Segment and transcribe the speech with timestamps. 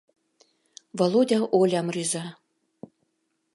[0.97, 2.25] —Володя Олям рӱза.